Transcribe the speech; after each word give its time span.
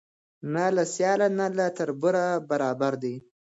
نه 0.53 0.65
له 0.75 0.83
سیال 0.93 1.21
نه 1.39 1.45
له 1.57 1.65
تربوره 1.77 2.25
برابر 2.49 2.93
دی 3.03 3.15